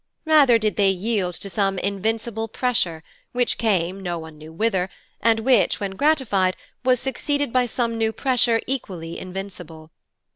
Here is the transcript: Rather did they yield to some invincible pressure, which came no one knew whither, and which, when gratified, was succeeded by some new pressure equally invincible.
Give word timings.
Rather 0.25 0.57
did 0.57 0.77
they 0.77 0.89
yield 0.89 1.35
to 1.35 1.47
some 1.47 1.77
invincible 1.77 2.47
pressure, 2.47 3.03
which 3.33 3.59
came 3.59 4.01
no 4.01 4.17
one 4.17 4.35
knew 4.35 4.51
whither, 4.51 4.89
and 5.21 5.41
which, 5.41 5.79
when 5.79 5.91
gratified, 5.91 6.57
was 6.83 6.99
succeeded 6.99 7.53
by 7.53 7.67
some 7.67 7.99
new 7.99 8.11
pressure 8.11 8.59
equally 8.65 9.19
invincible. 9.19 9.91